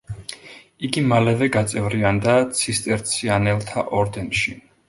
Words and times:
იგი 0.89 1.03
მალევე 1.11 1.49
გაწევრიანდა 1.57 2.35
ცისტერციანელთა 2.61 3.89
ორდენში. 4.01 4.61